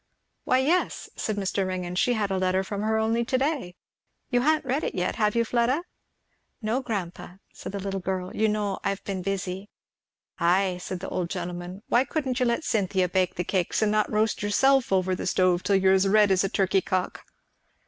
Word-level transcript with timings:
"Why 0.45 0.57
yes," 0.57 1.11
said 1.15 1.35
Mr. 1.35 1.67
Ringgan, 1.67 1.93
"she 1.93 2.13
had 2.13 2.31
a 2.31 2.39
letter 2.39 2.63
from 2.63 2.81
her 2.81 2.97
only 2.97 3.23
to 3.23 3.37
day. 3.37 3.75
You 4.31 4.41
ha'n't 4.41 4.65
read 4.65 4.83
it 4.83 4.95
yet, 4.95 5.17
have 5.17 5.35
you, 5.35 5.45
Fleda?" 5.45 5.83
"No 6.59 6.81
grandpa," 6.81 7.33
said 7.53 7.71
the 7.73 7.79
little 7.79 7.99
girl; 7.99 8.35
"you 8.35 8.47
know 8.49 8.79
I've 8.83 9.03
been 9.03 9.21
busy." 9.21 9.69
"Ay," 10.39 10.79
said 10.81 11.01
the 11.01 11.09
old 11.09 11.29
gentleman; 11.29 11.83
"why 11.87 12.03
couldn't 12.03 12.39
you 12.39 12.47
let 12.47 12.63
Cynthia 12.63 13.07
bake 13.07 13.35
the 13.35 13.43
cakes, 13.43 13.83
and 13.83 13.91
not 13.91 14.11
roast 14.11 14.41
yourself 14.41 14.91
over 14.91 15.13
the 15.13 15.27
stove 15.27 15.61
till 15.61 15.75
you're 15.75 15.93
as 15.93 16.07
red 16.07 16.31
as 16.31 16.43
a 16.43 16.49
turkey 16.49 16.81
cock?" 16.81 17.21